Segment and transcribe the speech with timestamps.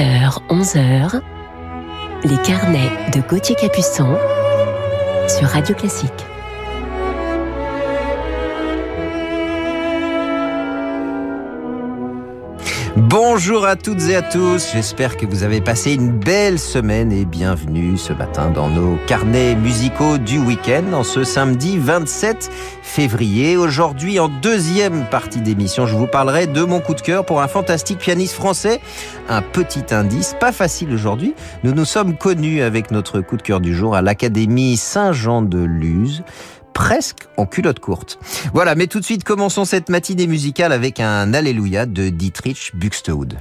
[0.00, 1.20] 10h, 11h,
[2.24, 4.16] les carnets de Gauthier Capuçon
[5.28, 6.29] sur Radio Classique.
[13.10, 17.24] Bonjour à toutes et à tous, j'espère que vous avez passé une belle semaine et
[17.24, 22.52] bienvenue ce matin dans nos carnets musicaux du week-end en ce samedi 27
[22.82, 23.56] février.
[23.56, 27.48] Aujourd'hui, en deuxième partie d'émission, je vous parlerai de mon coup de cœur pour un
[27.48, 28.80] fantastique pianiste français.
[29.28, 31.34] Un petit indice, pas facile aujourd'hui.
[31.64, 35.58] Nous nous sommes connus avec notre coup de cœur du jour à l'Académie Saint-Jean de
[35.58, 36.22] Luz
[36.72, 38.18] presque en culotte courte.
[38.52, 43.38] Voilà, mais tout de suite, commençons cette matinée musicale avec un Alléluia de Dietrich Buxtehude.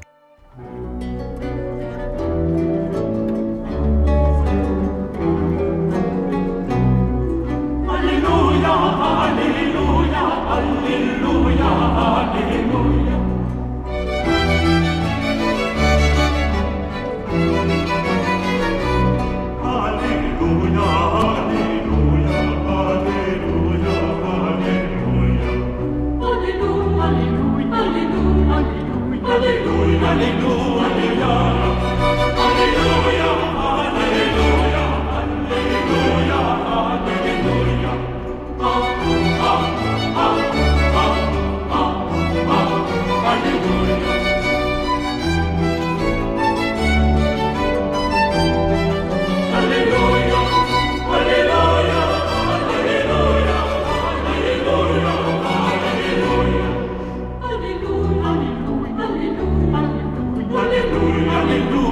[61.49, 61.88] Hallelujah.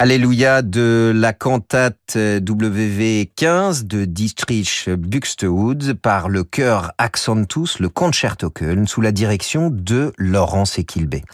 [0.00, 8.86] Alléluia de la cantate WV15 de Dietrich Buxtehude par le chœur Accentus, le Concerto Köln,
[8.86, 11.24] sous la direction de Laurence Equilbé.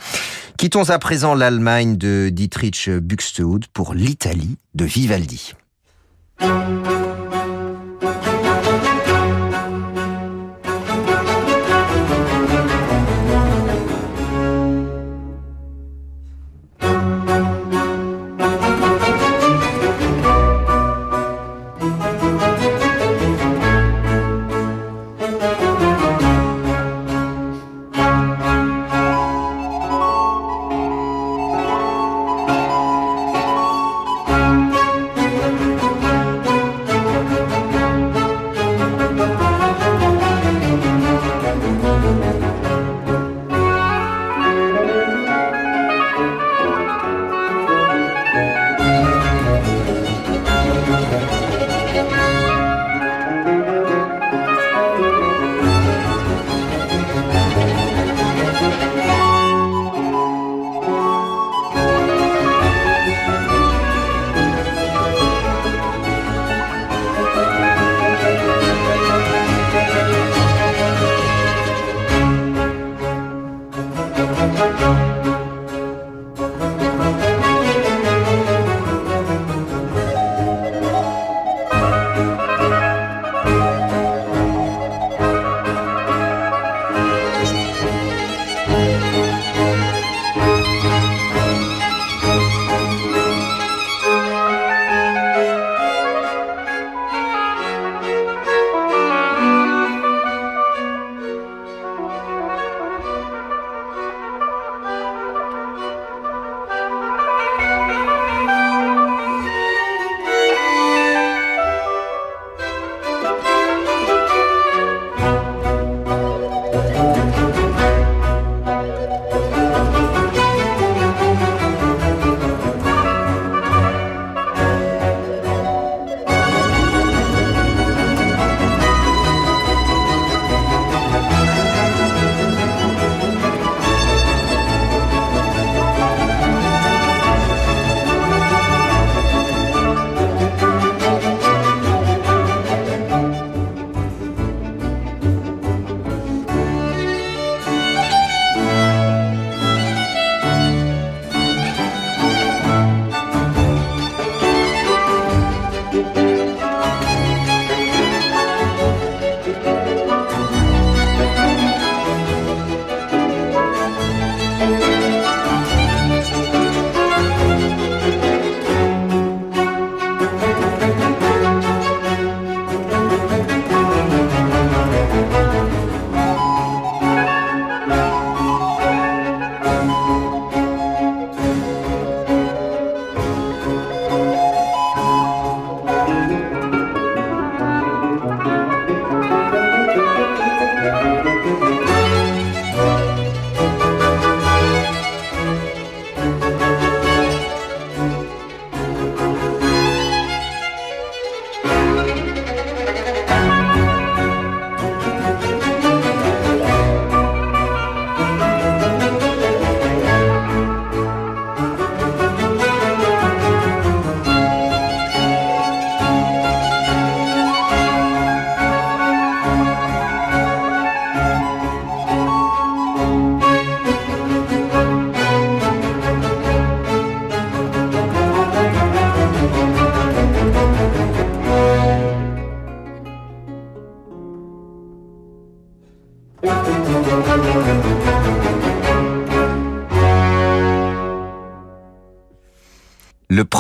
[0.57, 5.53] Quittons à présent l'Allemagne de Dietrich Buxtehude pour l'Italie de Vivaldi.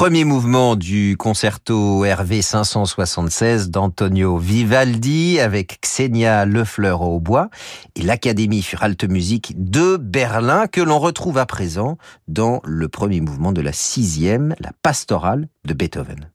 [0.04, 7.48] Premier mouvement du concerto RV 576 d'Antonio Vivaldi avec Xenia Lefleur au bois
[7.96, 11.96] et l'Académie für Alte Musik de Berlin que l'on retrouve à présent
[12.28, 16.33] dans le premier mouvement de la sixième, la pastorale de Beethoven.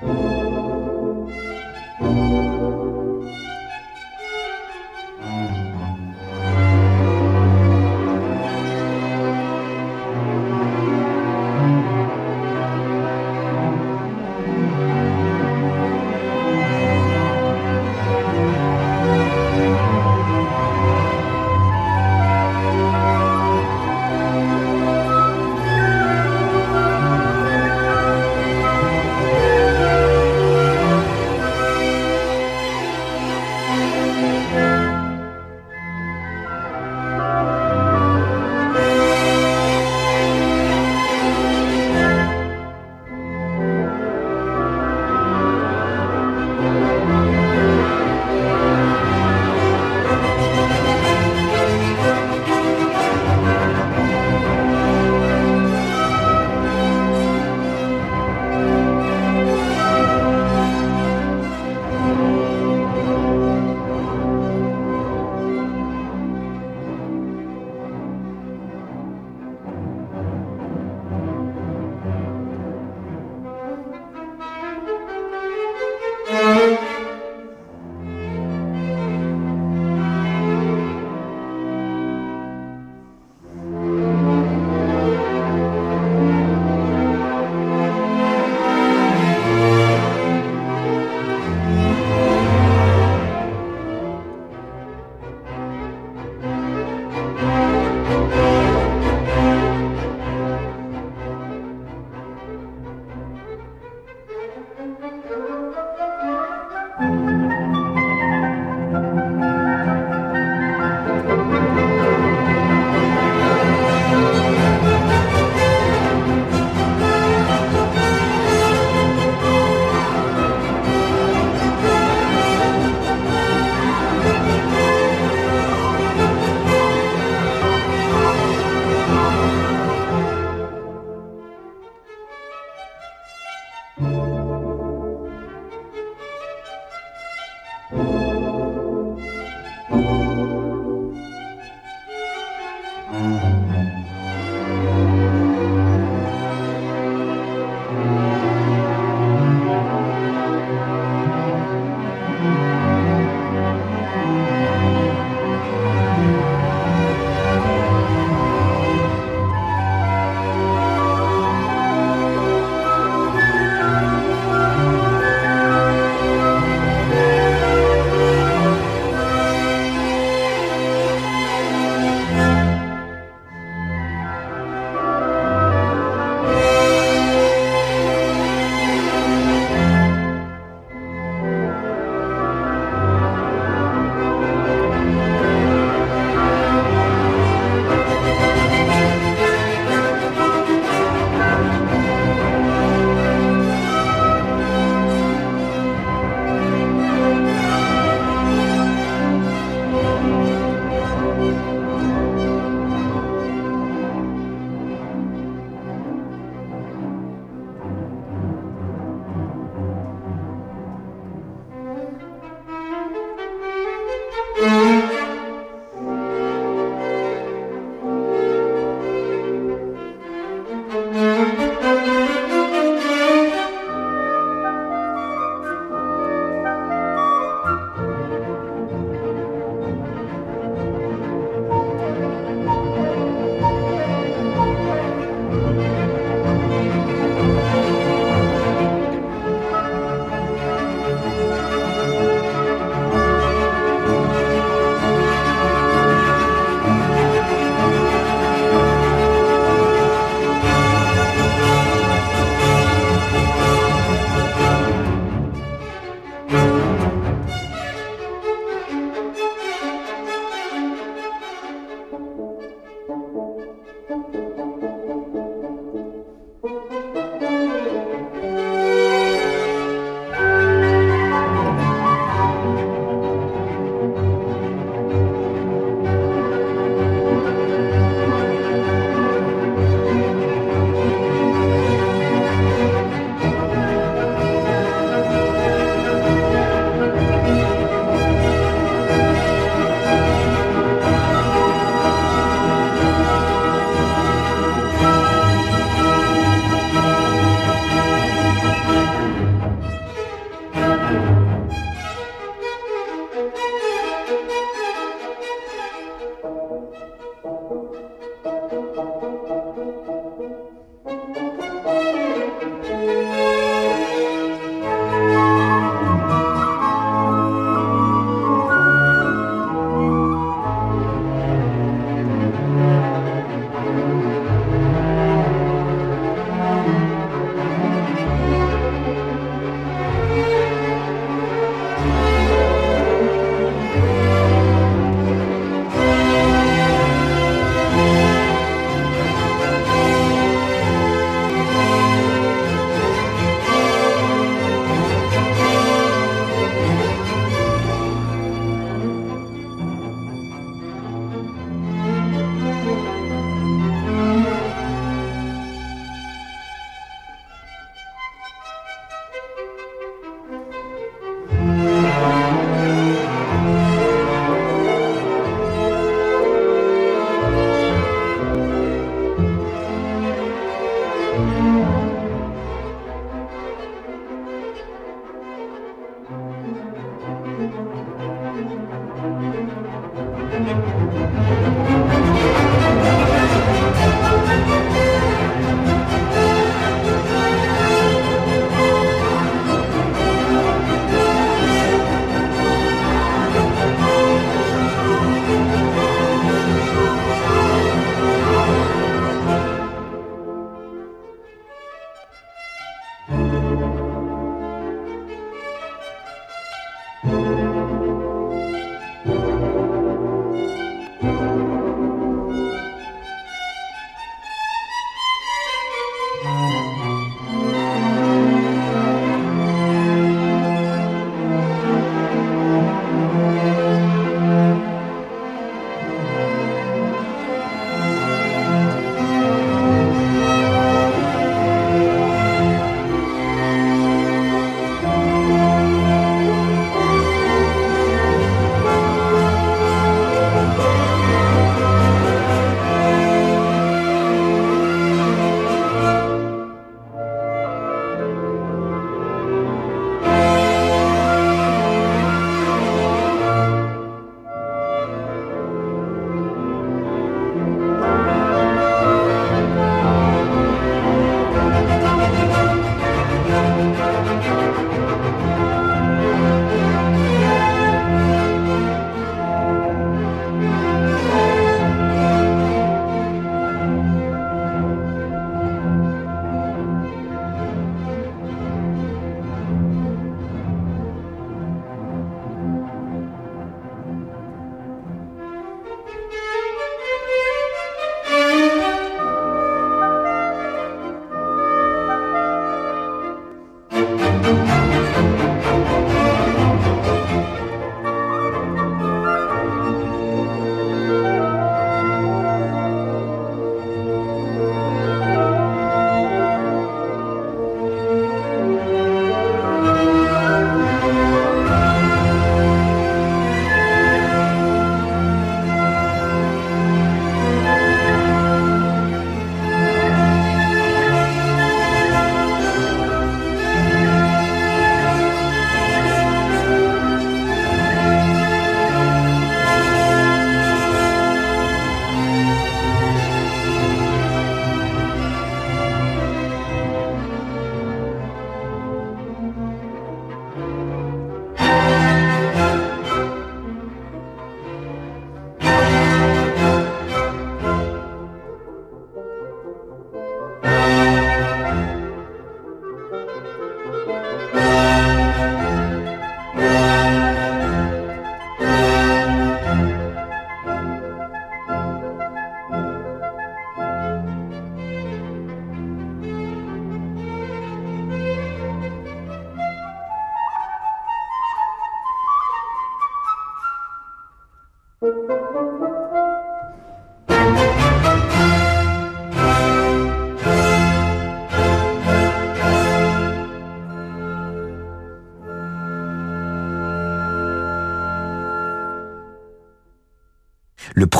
[0.00, 0.27] you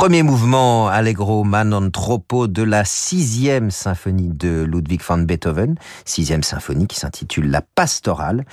[0.09, 5.75] premier mouvement Allegro man troppo de la sixième symphonie de Ludwig van Beethoven,
[6.07, 8.47] sixième symphonie qui s'intitule La Pastorale,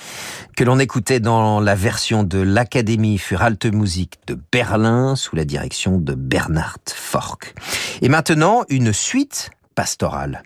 [0.57, 5.45] que l'on écoutait dans la version de l'Académie für Alte Musik de Berlin sous la
[5.45, 7.55] direction de Bernhard Fork.
[8.01, 10.43] Et maintenant, une suite pastorale.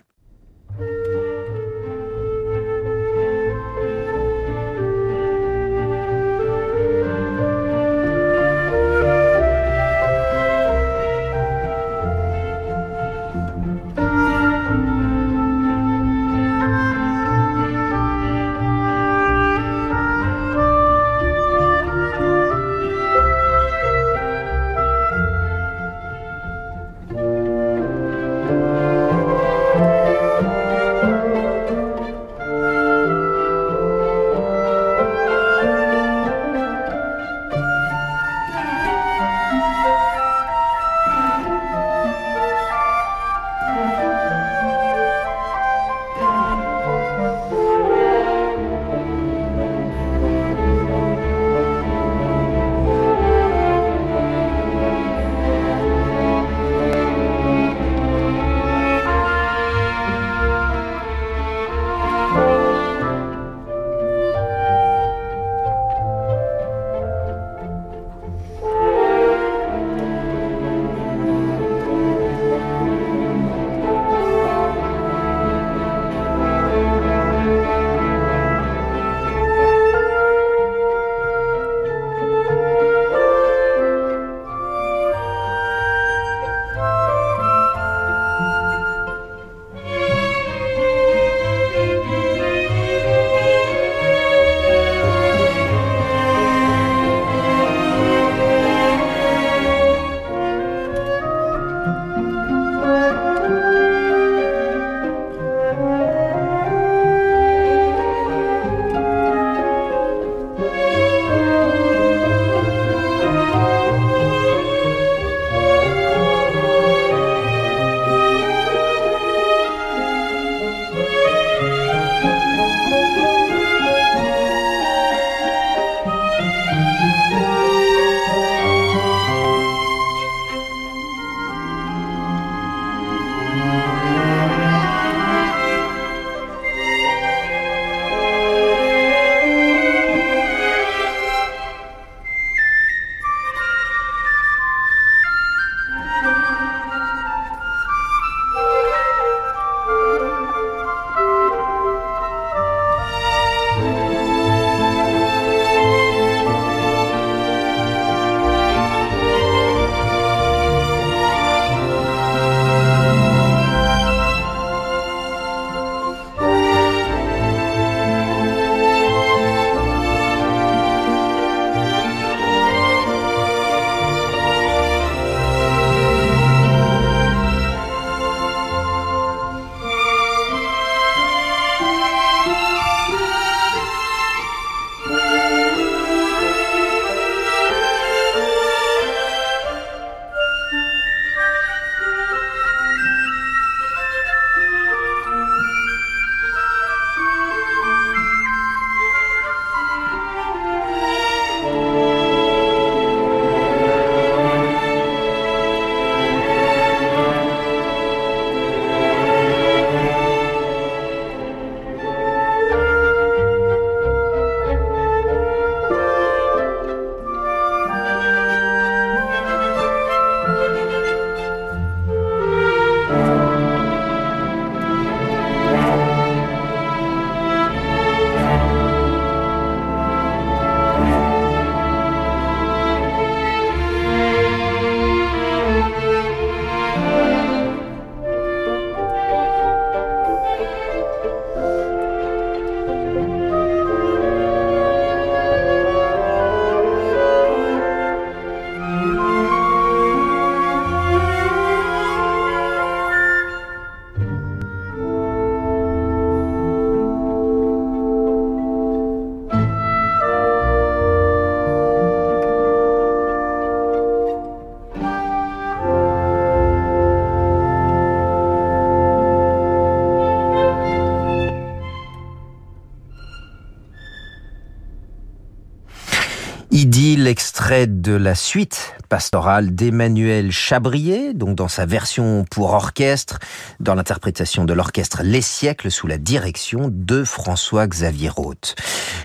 [276.72, 283.40] Idylle, extrait de la suite pastorale d'Emmanuel Chabrier, donc dans sa version pour orchestre,
[283.80, 288.76] dans l'interprétation de l'orchestre Les siècles sous la direction de François-Xavier Roth.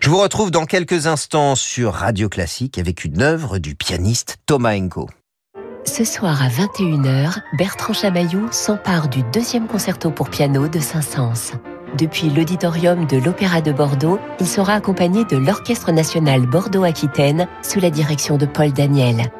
[0.01, 4.75] Je vous retrouve dans quelques instants sur Radio Classique avec une œuvre du pianiste Thomas
[4.75, 5.07] Enko.
[5.85, 11.59] Ce soir à 21h, Bertrand Chamaillou s'empare du deuxième concerto pour piano de Saint-Saëns.
[11.97, 17.89] Depuis l'auditorium de l'Opéra de Bordeaux, il sera accompagné de l'Orchestre national Bordeaux-Aquitaine sous la
[17.89, 19.31] direction de Paul Daniel.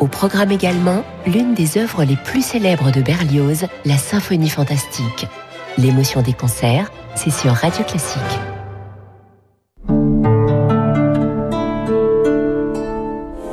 [0.00, 5.28] Au programme également, l'une des œuvres les plus célèbres de Berlioz, la Symphonie fantastique.
[5.78, 8.51] L'émotion des concerts, c'est sur Radio Classique.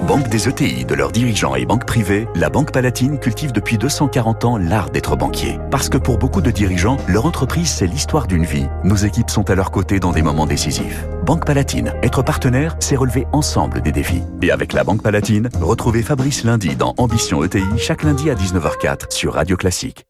[0.09, 4.45] Banque des ETI, de leurs dirigeants et banques privées, la Banque Palatine cultive depuis 240
[4.45, 5.59] ans l'art d'être banquier.
[5.69, 8.65] Parce que pour beaucoup de dirigeants, leur entreprise, c'est l'histoire d'une vie.
[8.83, 11.07] Nos équipes sont à leur côté dans des moments décisifs.
[11.27, 14.23] Banque Palatine, être partenaire, c'est relever ensemble des défis.
[14.41, 19.11] Et avec la Banque Palatine, retrouvez Fabrice lundi dans Ambition ETI, chaque lundi à 19h04
[19.11, 20.07] sur Radio Classique.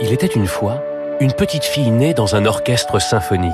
[0.00, 0.82] Il était une fois
[1.20, 3.52] une petite fille née dans un orchestre symphonique.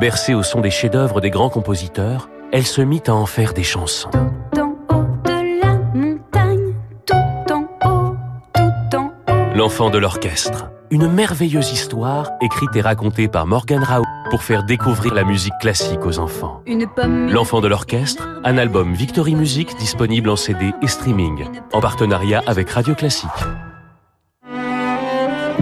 [0.00, 3.62] Bercée au son des chefs-d'œuvre des grands compositeurs, elle se mit à en faire des
[3.62, 4.10] chansons.
[4.54, 6.74] Tout en haut de la montagne,
[7.06, 8.14] tout en haut,
[8.54, 9.56] tout en haut.
[9.56, 10.68] L'enfant de l'orchestre.
[10.90, 16.04] Une merveilleuse histoire écrite et racontée par Morgan Rao pour faire découvrir la musique classique
[16.04, 16.60] aux enfants.
[16.66, 17.30] Une pomme.
[17.30, 22.68] L'enfant de l'orchestre, un album Victory Music disponible en CD et streaming, en partenariat avec
[22.68, 23.30] Radio Classique.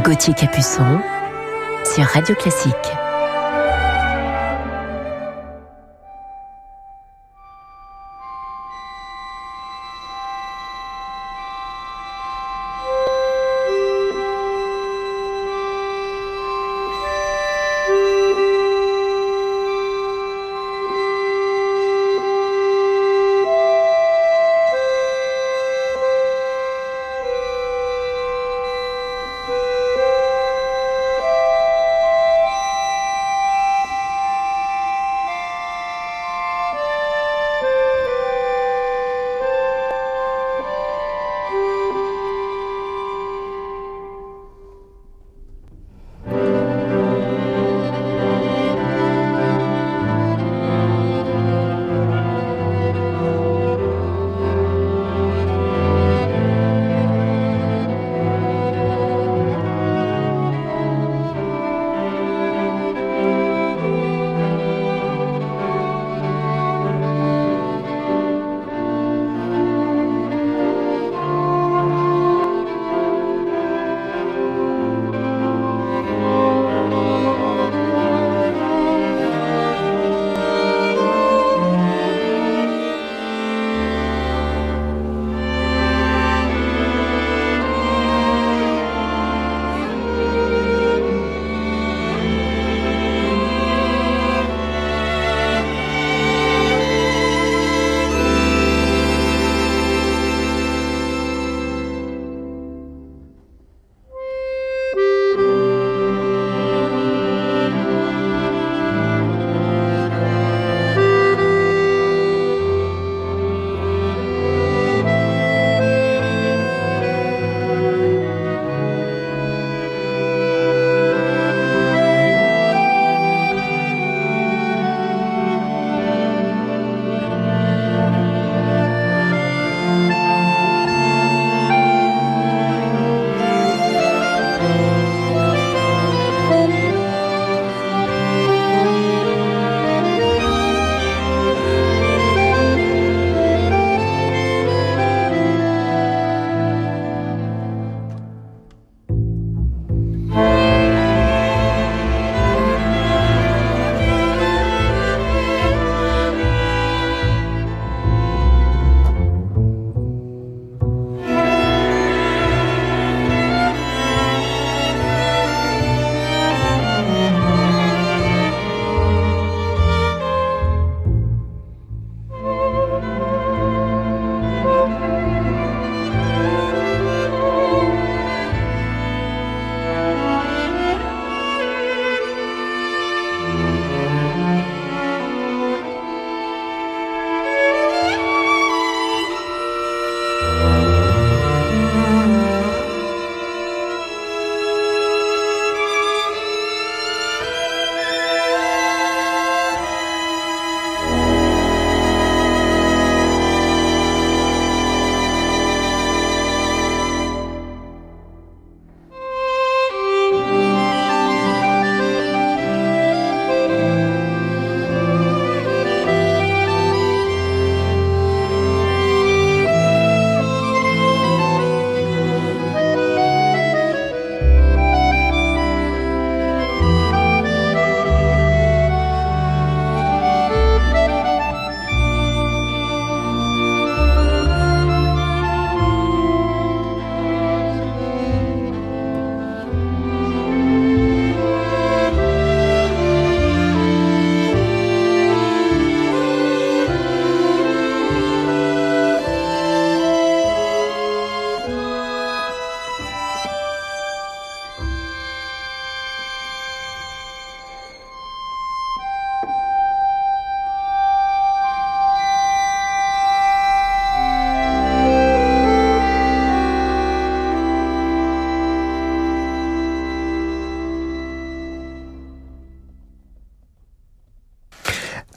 [0.03, 1.01] Gauthier Capuçon
[1.85, 3.00] sur Radio Classique.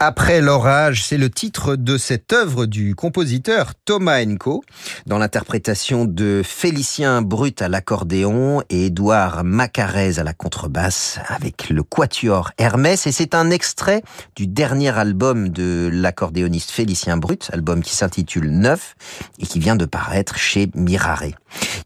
[0.05, 4.61] Après l'orage, c'est le titre de cette œuvre du compositeur Thomas Enco,
[5.05, 11.83] dans l'interprétation de Félicien Brut à l'accordéon et Édouard Macarez à la contrebasse avec le
[11.83, 13.07] quatuor Hermès.
[13.07, 14.03] Et c'est un extrait
[14.35, 18.95] du dernier album de l'accordéoniste Félicien Brut, album qui s'intitule Neuf
[19.39, 21.31] et qui vient de paraître chez Mirare.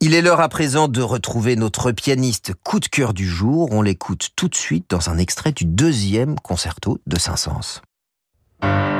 [0.02, 3.70] Il est l'heure à présent de retrouver notre pianiste coup de cœur du jour.
[3.72, 7.82] On l'écoute tout de suite dans un extrait du deuxième concerto de Saint-Saëns.
[8.62, 8.97] Thank you.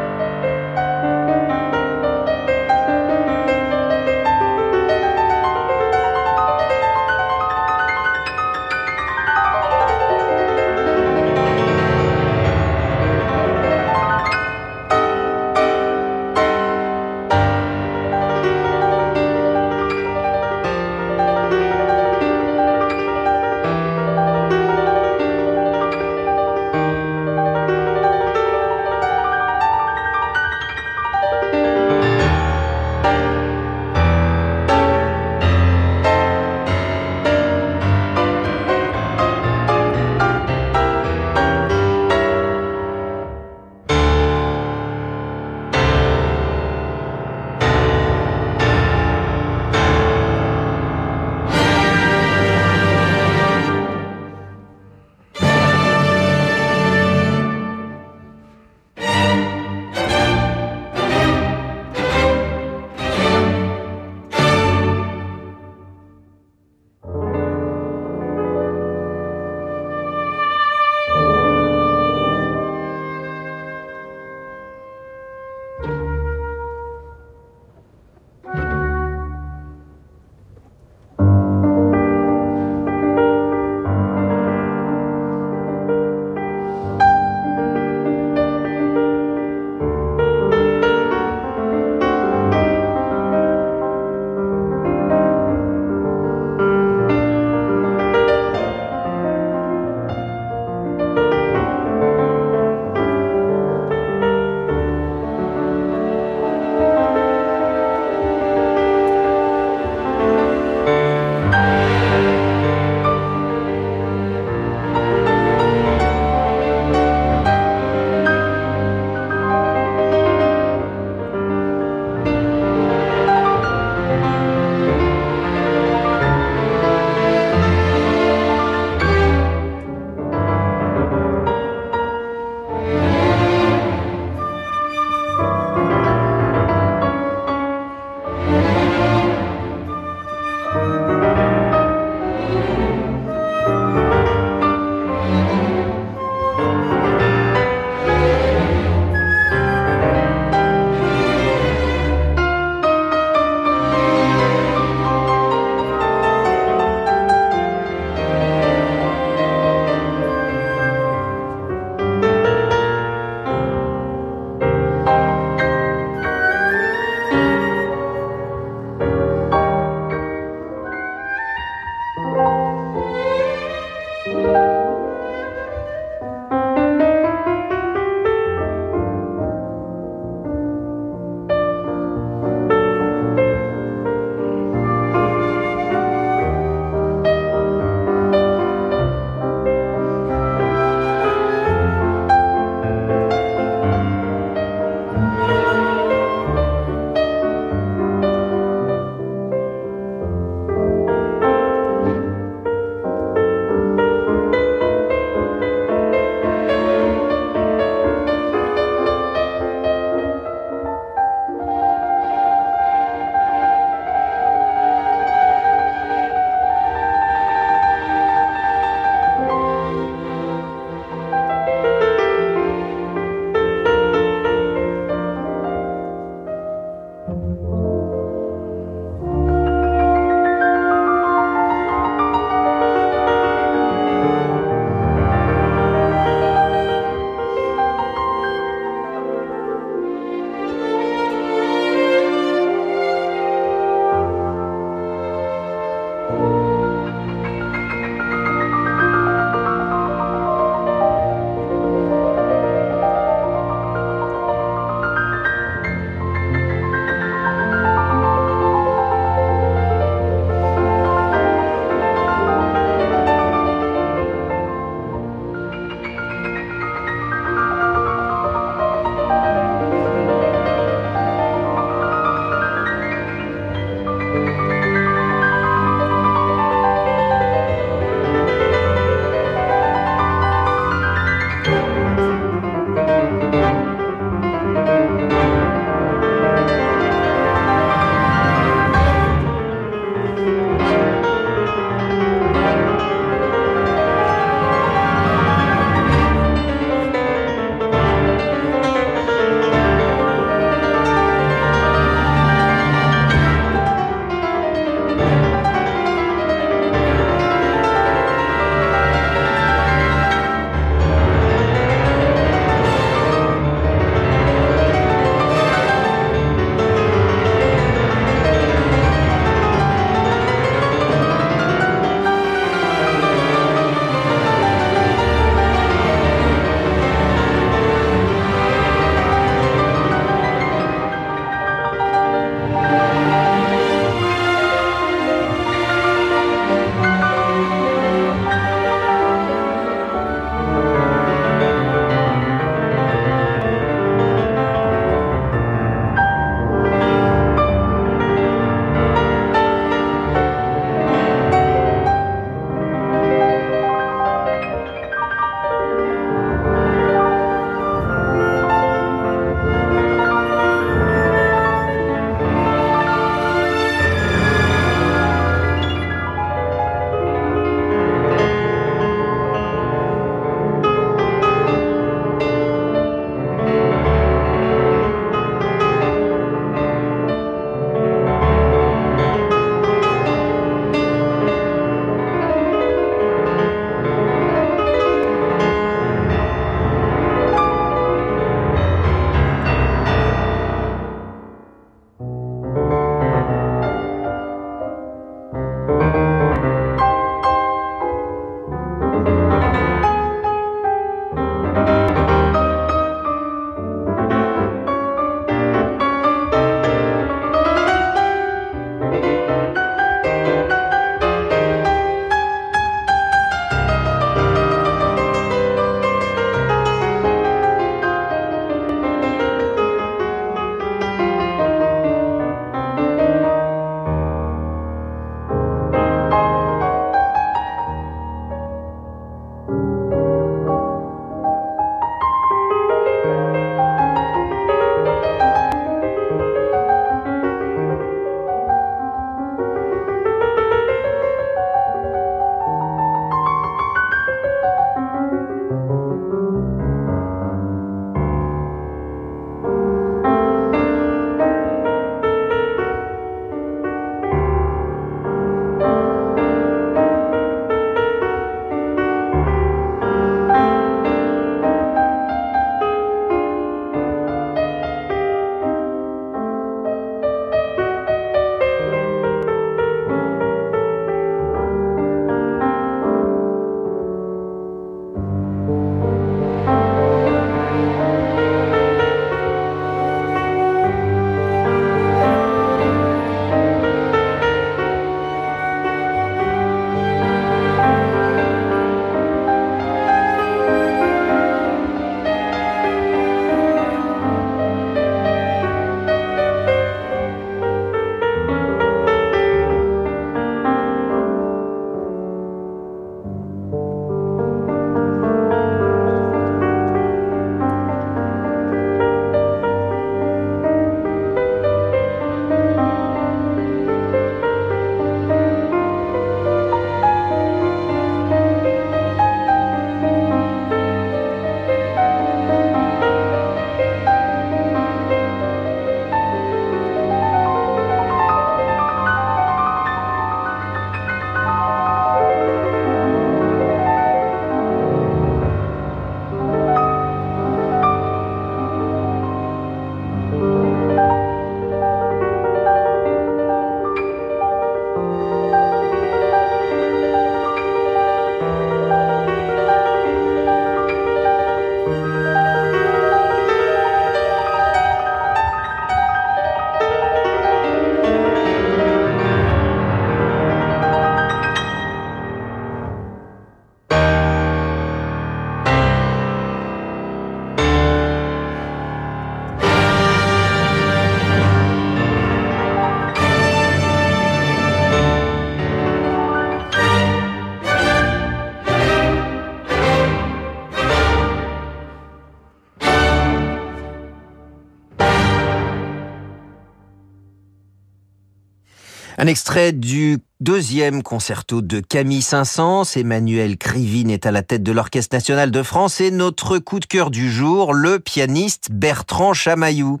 [589.22, 592.96] Un extrait du deuxième concerto de Camille Saint-Saëns.
[592.96, 596.84] Emmanuel Krivine est à la tête de l'Orchestre national de France et notre coup de
[596.84, 600.00] cœur du jour, le pianiste Bertrand Chamaillou.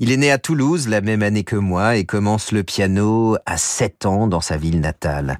[0.00, 3.58] Il est né à Toulouse la même année que moi et commence le piano à
[3.58, 5.38] 7 ans dans sa ville natale.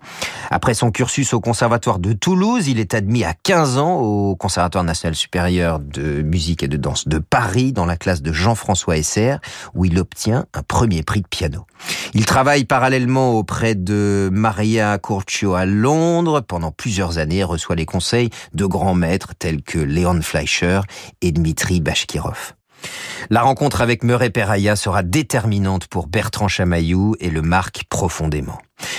[0.51, 4.85] Après son cursus au conservatoire de Toulouse, il est admis à 15 ans au Conservatoire
[4.85, 9.37] national supérieur de musique et de danse de Paris dans la classe de Jean-François Esser
[9.74, 11.64] où il obtient un premier prix de piano.
[12.12, 18.31] Il travaille parallèlement auprès de Maria Curcio à Londres pendant plusieurs années reçoit les conseils
[18.53, 20.81] de grands maîtres tels que Léon Fleischer
[21.23, 22.55] et Dmitri Bashkirov.
[23.31, 28.59] La rencontre avec Murray Peraya sera déterminante pour Bertrand Chamaillou et le marque profondément.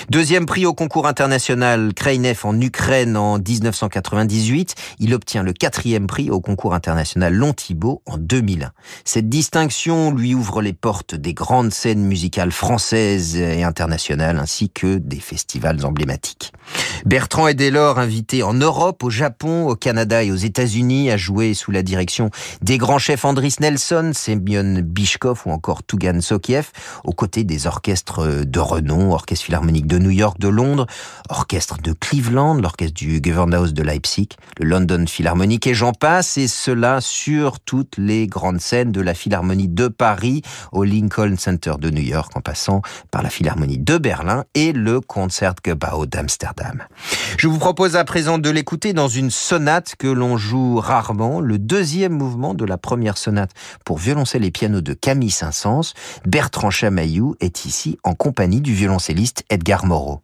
[0.09, 4.75] Deuxième prix au concours international Kraïnev en Ukraine en 1998.
[4.99, 8.71] Il obtient le quatrième prix au concours international Long Thibault en 2001.
[9.05, 14.97] Cette distinction lui ouvre les portes des grandes scènes musicales françaises et internationales ainsi que
[14.97, 16.53] des festivals emblématiques.
[17.05, 21.17] Bertrand est dès lors invité en Europe, au Japon, au Canada et aux États-Unis à
[21.17, 22.29] jouer sous la direction
[22.61, 26.71] des grands chefs Andris Nelson, Semyon Bishkov ou encore Tugan Sokiev,
[27.03, 30.86] aux côtés des orchestres de renom, Orchestre Philharmonique de New York, de Londres,
[31.30, 36.47] Orchestre de Cleveland, l'Orchestre du Gewandhaus de Leipzig, le London Philharmonic et j'en passe, et
[36.47, 40.41] cela sur toutes les grandes scènes de la Philharmonie de Paris
[40.72, 44.99] au Lincoln Center de New York en passant par la Philharmonie de Berlin et le
[44.99, 46.84] Concertgebouw d'Amsterdam.
[47.38, 51.57] Je vous propose à présent de l'écouter dans une sonate que l'on joue rarement, le
[51.57, 53.51] deuxième mouvement de la première sonate
[53.86, 55.93] pour violoncelle et piano de Camille Saint-Saëns.
[56.25, 60.21] Bertrand Chamaillou est ici en compagnie du violoncelliste Edgar Moreau.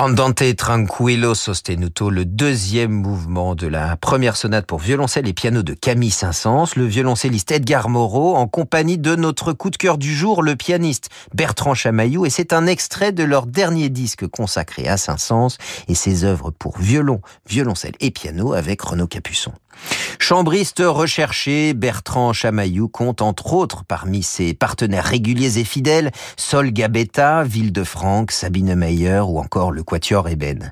[0.00, 5.74] Andante tranquillo sostenuto, le deuxième mouvement de la première sonate pour violoncelle et piano de
[5.74, 10.42] Camille Saint-Saëns, le violoncelliste Edgar Moreau, en compagnie de notre coup de cœur du jour,
[10.42, 15.58] le pianiste Bertrand Chamaillou, et c'est un extrait de leur dernier disque consacré à Saint-Saëns
[15.86, 19.52] et ses œuvres pour violon, violoncelle et piano avec Renaud Capuçon.
[20.18, 27.42] Chambriste recherché, Bertrand Chamaillou compte entre autres parmi ses partenaires réguliers et fidèles Sol Gabetta,
[27.42, 30.70] Ville de Franck, Sabine Meyer ou encore le Quatuor Eben.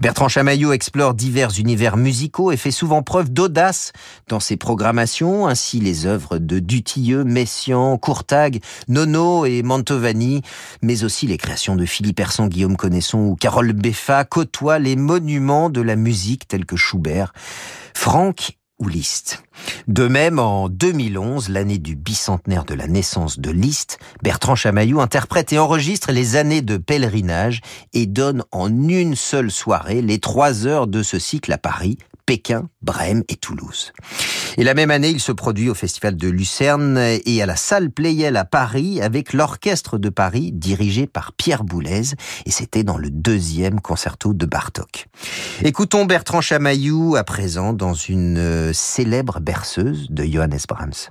[0.00, 3.92] Bertrand Chamaillou explore divers univers musicaux et fait souvent preuve d'audace
[4.28, 10.42] dans ses programmations, ainsi les œuvres de Dutilleux, Messiaen, Courtag, Nono et Mantovani,
[10.82, 15.70] mais aussi les créations de Philippe Herson, Guillaume Connaisson ou Carole Beffa côtoient les monuments
[15.70, 17.32] de la musique tels que Schubert.
[17.94, 19.42] Franck ou Liszt.
[19.88, 25.52] De même, en 2011, l'année du bicentenaire de la naissance de Liszt, Bertrand Chamaillou interprète
[25.52, 27.60] et enregistre les années de pèlerinage
[27.92, 31.98] et donne en une seule soirée les trois heures de ce cycle à Paris,
[32.30, 33.92] Pékin, Brême et Toulouse.
[34.56, 37.90] Et la même année, il se produit au Festival de Lucerne et à la salle
[37.90, 42.14] Playel à Paris avec l'Orchestre de Paris dirigé par Pierre Boulez
[42.46, 45.08] et c'était dans le deuxième concerto de Bartok.
[45.64, 51.10] Écoutons Bertrand Chamaillou à présent dans une euh, célèbre berceuse de Johannes Brahms.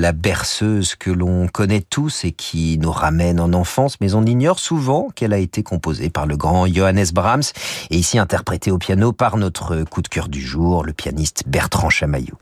[0.00, 4.58] La berceuse que l'on connaît tous et qui nous ramène en enfance, mais on ignore
[4.58, 7.42] souvent qu'elle a été composée par le grand Johannes Brahms
[7.90, 11.90] et ici interprétée au piano par notre coup de cœur du jour, le pianiste Bertrand
[11.90, 12.34] Chamaillou.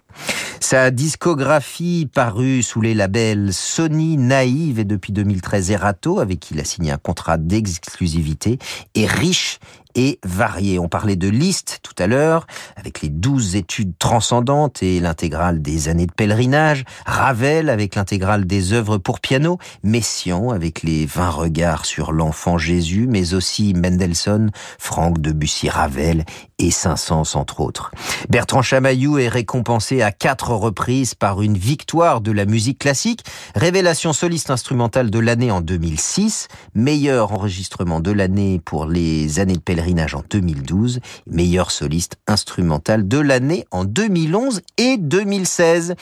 [0.61, 6.61] Sa discographie parue sous les labels Sony, Naïve et depuis 2013 Erato, avec qui il
[6.61, 8.59] a signé un contrat d'exclusivité,
[8.95, 9.59] est riche
[9.95, 10.78] et variée.
[10.78, 15.89] On parlait de Liszt tout à l'heure, avec les douze études transcendantes et l'intégrale des
[15.89, 21.86] années de pèlerinage, Ravel avec l'intégrale des œuvres pour piano, Messiaen avec les vingt regards
[21.86, 26.24] sur l'enfant Jésus, mais aussi Mendelssohn, Franck Debussy, Ravel
[26.59, 27.91] et Saint-Saëns entre autres.
[28.28, 33.24] Bertrand Chamaillou est récompensé à quatre reprises par une victoire de la musique classique,
[33.55, 39.61] révélation soliste instrumentale de l'année en 2006, meilleur enregistrement de l'année pour les années de
[39.61, 39.78] pèlerinage
[40.14, 45.95] en 2012, meilleur soliste instrumental de l'année en 2011 et 2016.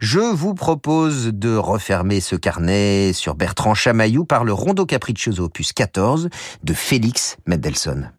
[0.00, 5.72] Je vous propose de refermer ce carnet sur Bertrand Chamaillou par le Rondo Capriccioso opus
[5.72, 6.28] 14
[6.62, 8.12] de Félix Mendelssohn.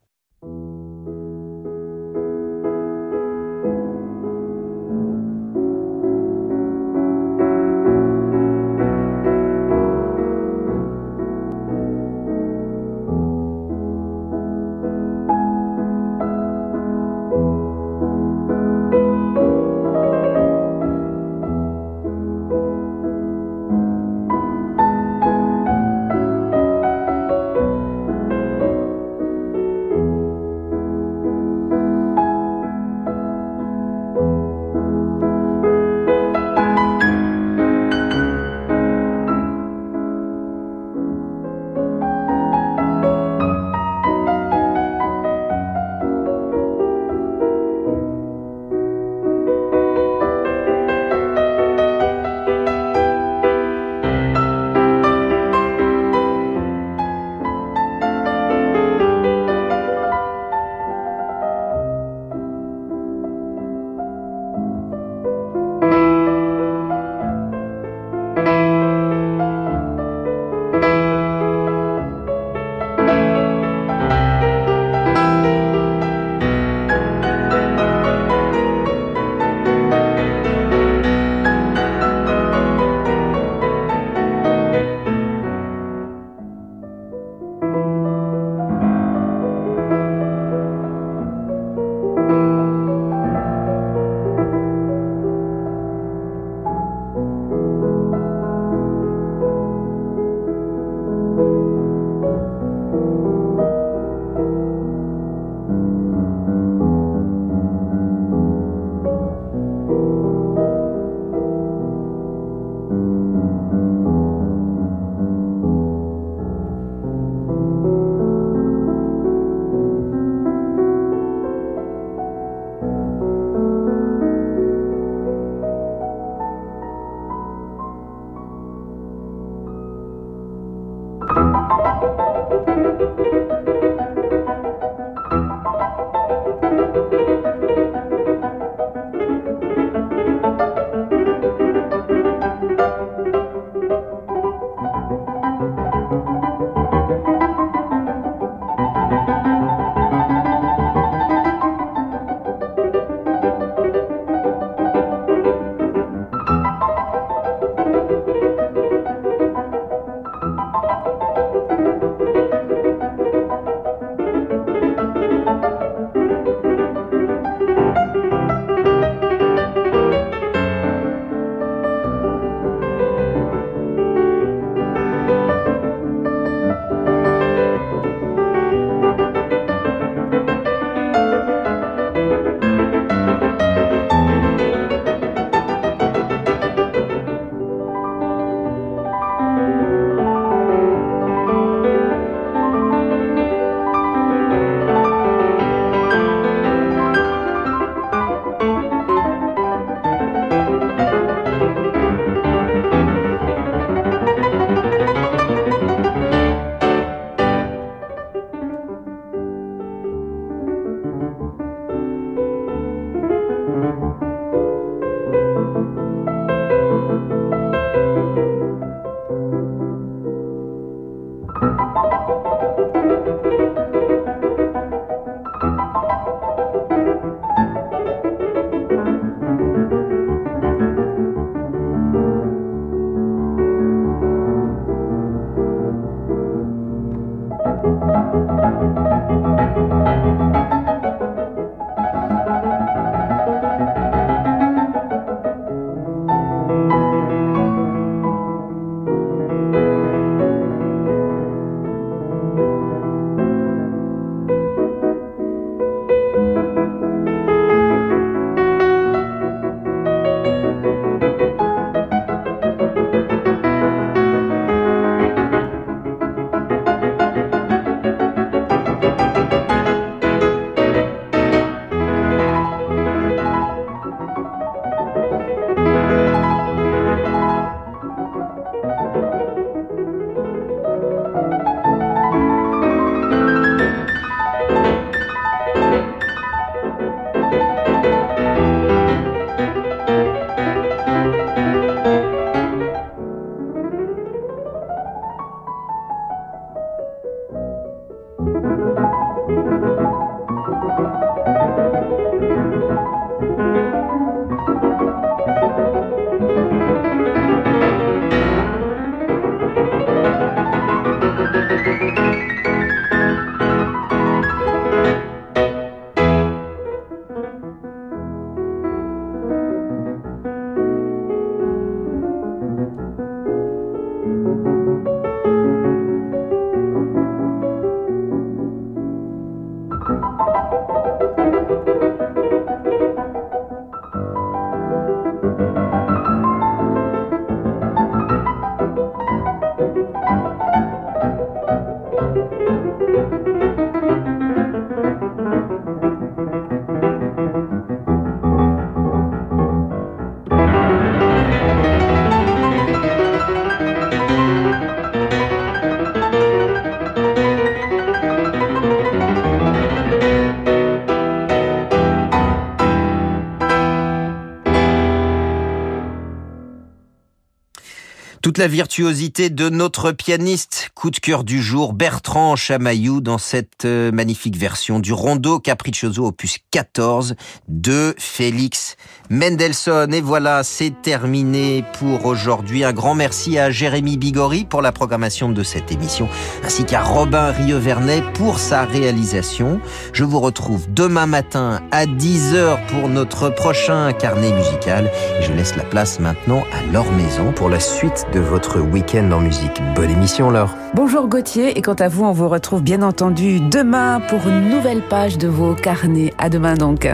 [368.57, 374.11] La virtuosité de notre pianiste, coup de cœur du jour, Bertrand Chamaillou, dans cette euh,
[374.11, 377.35] magnifique version du Rondo Capriccioso opus 14
[377.67, 378.97] de Félix
[379.29, 380.11] Mendelssohn.
[380.15, 382.83] Et voilà, c'est terminé pour aujourd'hui.
[382.83, 386.27] Un grand merci à Jérémy Bigori pour la programmation de cette émission,
[386.63, 389.81] ainsi qu'à Robin Rieuvernet pour sa réalisation.
[390.11, 395.11] Je vous retrouve demain matin à 10h pour notre prochain carnet musical.
[395.41, 399.41] Je laisse la place maintenant à Laure Maison pour la suite de votre week-end en
[399.41, 399.83] musique.
[399.95, 400.73] Bonne émission, Laure.
[400.95, 405.01] Bonjour Gauthier, et quant à vous, on vous retrouve bien entendu demain pour une nouvelle
[405.01, 406.31] page de vos carnets.
[406.37, 407.09] À demain donc.